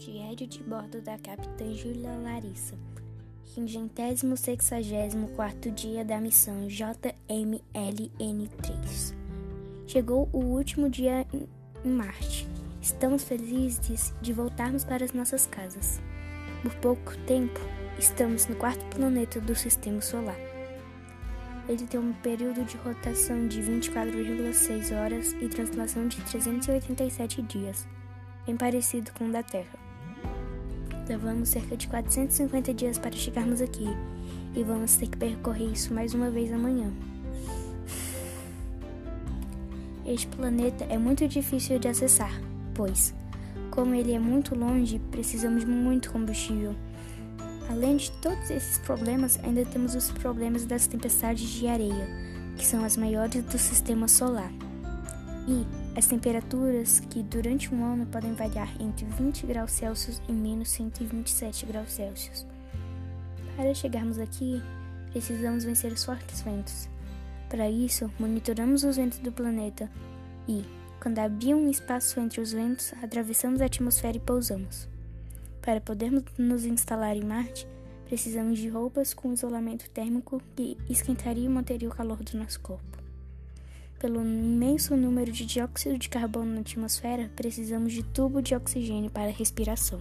Diário 0.00 0.46
de 0.46 0.62
bordo 0.62 1.02
da 1.02 1.18
capitã 1.18 1.74
Júlia 1.74 2.16
Larissa. 2.16 2.74
564 3.54 5.70
dia 5.72 6.02
da 6.02 6.18
missão 6.18 6.66
JMLN3. 6.68 9.14
Chegou 9.86 10.26
o 10.32 10.38
último 10.38 10.88
dia 10.88 11.26
em 11.34 11.46
Marte. 11.84 12.48
Estamos 12.80 13.24
felizes 13.24 14.14
de 14.22 14.32
voltarmos 14.32 14.86
para 14.86 15.04
as 15.04 15.12
nossas 15.12 15.46
casas. 15.46 16.00
Por 16.62 16.74
pouco 16.76 17.14
tempo, 17.26 17.60
estamos 17.98 18.46
no 18.46 18.56
quarto 18.56 18.82
planeta 18.96 19.38
do 19.38 19.54
sistema 19.54 20.00
solar. 20.00 20.40
Ele 21.68 21.86
tem 21.86 22.00
um 22.00 22.14
período 22.14 22.64
de 22.64 22.78
rotação 22.78 23.46
de 23.46 23.60
24,6 23.60 24.98
horas 24.98 25.34
e 25.42 25.46
translação 25.46 26.08
de 26.08 26.16
387 26.22 27.42
dias, 27.42 27.86
bem 28.46 28.56
parecido 28.56 29.12
com 29.12 29.28
o 29.28 29.32
da 29.32 29.42
Terra. 29.42 29.89
Levamos 31.10 31.48
cerca 31.48 31.76
de 31.76 31.88
450 31.88 32.72
dias 32.72 32.96
para 32.96 33.10
chegarmos 33.10 33.60
aqui 33.60 33.88
e 34.54 34.62
vamos 34.62 34.94
ter 34.94 35.08
que 35.08 35.16
percorrer 35.16 35.72
isso 35.72 35.92
mais 35.92 36.14
uma 36.14 36.30
vez 36.30 36.52
amanhã. 36.52 36.88
Este 40.06 40.28
planeta 40.28 40.84
é 40.84 40.96
muito 40.96 41.26
difícil 41.26 41.80
de 41.80 41.88
acessar, 41.88 42.40
pois, 42.76 43.12
como 43.72 43.92
ele 43.92 44.12
é 44.12 44.20
muito 44.20 44.54
longe, 44.54 45.00
precisamos 45.10 45.64
de 45.64 45.70
muito 45.72 46.12
combustível. 46.12 46.76
Além 47.68 47.96
de 47.96 48.12
todos 48.22 48.48
esses 48.48 48.78
problemas, 48.78 49.36
ainda 49.42 49.64
temos 49.64 49.96
os 49.96 50.12
problemas 50.12 50.64
das 50.64 50.86
tempestades 50.86 51.50
de 51.50 51.66
areia, 51.66 52.06
que 52.56 52.64
são 52.64 52.84
as 52.84 52.96
maiores 52.96 53.42
do 53.42 53.58
sistema 53.58 54.06
solar. 54.06 54.52
E 55.48 55.98
as 55.98 56.06
temperaturas 56.06 57.00
que 57.00 57.22
durante 57.22 57.74
um 57.74 57.84
ano 57.84 58.06
podem 58.06 58.34
variar 58.34 58.70
entre 58.80 59.04
20 59.04 59.46
graus 59.46 59.72
Celsius 59.72 60.20
e 60.28 60.32
menos 60.32 60.70
127 60.70 61.66
graus 61.66 61.92
Celsius. 61.92 62.46
Para 63.56 63.74
chegarmos 63.74 64.18
aqui, 64.18 64.62
precisamos 65.10 65.64
vencer 65.64 65.92
os 65.92 66.04
fortes 66.04 66.40
ventos. 66.42 66.88
Para 67.48 67.68
isso, 67.68 68.10
monitoramos 68.18 68.84
os 68.84 68.96
ventos 68.96 69.18
do 69.18 69.32
planeta 69.32 69.90
e, 70.46 70.64
quando 71.02 71.18
havia 71.18 71.56
um 71.56 71.68
espaço 71.68 72.20
entre 72.20 72.40
os 72.40 72.52
ventos, 72.52 72.92
atravessamos 73.02 73.60
a 73.60 73.64
atmosfera 73.64 74.16
e 74.16 74.20
pousamos. 74.20 74.88
Para 75.60 75.80
podermos 75.80 76.24
nos 76.38 76.64
instalar 76.64 77.16
em 77.16 77.24
Marte, 77.24 77.66
precisamos 78.06 78.58
de 78.58 78.68
roupas 78.68 79.12
com 79.12 79.32
isolamento 79.32 79.90
térmico 79.90 80.40
que 80.54 80.76
esquentaria 80.88 81.44
e 81.44 81.48
manteria 81.48 81.88
o 81.88 81.94
calor 81.94 82.22
do 82.22 82.38
nosso 82.38 82.60
corpo. 82.60 82.99
Pelo 84.00 84.22
imenso 84.22 84.96
número 84.96 85.30
de 85.30 85.44
dióxido 85.44 85.98
de 85.98 86.08
carbono 86.08 86.54
na 86.54 86.60
atmosfera, 86.62 87.30
precisamos 87.36 87.92
de 87.92 88.02
tubo 88.02 88.40
de 88.40 88.54
oxigênio 88.54 89.10
para 89.10 89.28
a 89.28 89.30
respiração. 89.30 90.00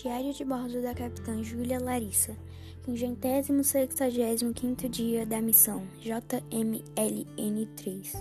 Diário 0.00 0.32
de 0.32 0.44
bordo 0.44 0.80
da 0.80 0.94
capitã 0.94 1.42
Júlia 1.42 1.80
Larissa, 1.80 2.36
565 2.84 4.88
dia 4.88 5.26
da 5.26 5.40
missão 5.40 5.82
JMLN3. 6.02 8.16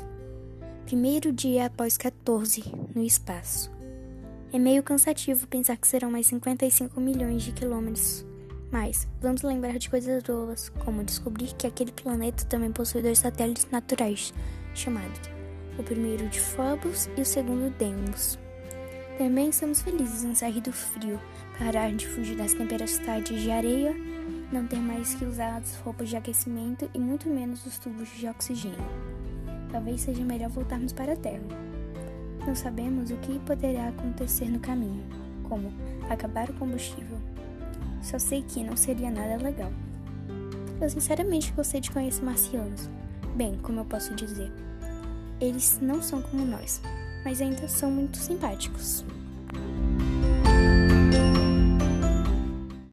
Primeiro 0.85 1.31
dia 1.31 1.67
após 1.67 1.97
14 1.97 2.63
no 2.93 3.03
espaço. 3.03 3.71
É 4.51 4.59
meio 4.59 4.83
cansativo 4.83 5.47
pensar 5.47 5.77
que 5.77 5.87
serão 5.87 6.11
mais 6.11 6.27
55 6.27 6.99
milhões 6.99 7.43
de 7.43 7.51
quilômetros. 7.51 8.25
Mas 8.71 9.07
vamos 9.21 9.41
lembrar 9.41 9.77
de 9.77 9.89
coisas 9.89 10.21
boas, 10.23 10.69
como 10.69 11.03
descobrir 11.03 11.55
que 11.55 11.65
aquele 11.65 11.91
planeta 11.91 12.45
também 12.45 12.71
possui 12.71 13.01
dois 13.01 13.17
satélites 13.19 13.67
naturais, 13.71 14.33
chamados 14.75 15.39
o 15.79 15.83
primeiro 15.83 16.27
de 16.27 16.41
Phobos 16.41 17.09
e 17.17 17.21
o 17.21 17.25
segundo 17.25 17.73
Deimos. 17.77 18.37
Também 19.17 19.49
estamos 19.49 19.81
felizes 19.81 20.23
em 20.23 20.35
sair 20.35 20.61
do 20.61 20.73
frio, 20.73 21.19
parar 21.57 21.91
de 21.93 22.05
fugir 22.05 22.35
das 22.35 22.53
tempestades 22.53 23.41
de 23.41 23.49
areia, 23.49 23.95
não 24.51 24.65
ter 24.65 24.79
mais 24.79 25.13
que 25.13 25.25
usar 25.25 25.57
as 25.57 25.75
roupas 25.77 26.09
de 26.09 26.17
aquecimento 26.17 26.89
e 26.93 26.99
muito 26.99 27.29
menos 27.29 27.65
os 27.65 27.77
tubos 27.77 28.09
de 28.09 28.27
oxigênio. 28.27 28.77
Talvez 29.71 30.01
seja 30.01 30.23
melhor 30.23 30.49
voltarmos 30.49 30.91
para 30.91 31.13
a 31.13 31.15
Terra. 31.15 31.43
Não 32.45 32.55
sabemos 32.55 33.11
o 33.11 33.17
que 33.17 33.37
poderá 33.39 33.89
acontecer 33.89 34.49
no 34.49 34.59
caminho, 34.59 35.03
como 35.43 35.71
acabar 36.09 36.49
o 36.49 36.53
combustível. 36.53 37.19
Só 38.01 38.17
sei 38.17 38.41
que 38.41 38.63
não 38.63 38.75
seria 38.75 39.11
nada 39.11 39.37
legal. 39.37 39.71
Eu 40.81 40.89
sinceramente 40.89 41.51
gostei 41.51 41.81
de 41.81 41.91
conhecer 41.91 42.23
marcianos. 42.23 42.89
Bem, 43.35 43.57
como 43.61 43.81
eu 43.81 43.85
posso 43.85 44.15
dizer, 44.15 44.51
eles 45.39 45.77
não 45.81 46.01
são 46.01 46.21
como 46.21 46.45
nós, 46.45 46.81
mas 47.23 47.39
ainda 47.41 47.67
são 47.67 47.91
muito 47.91 48.17
simpáticos. 48.17 49.05